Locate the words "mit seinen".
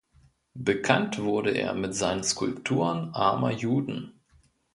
1.75-2.23